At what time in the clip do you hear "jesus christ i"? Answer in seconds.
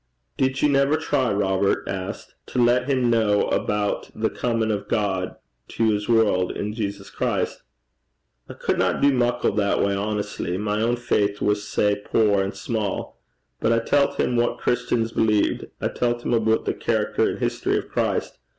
6.73-8.53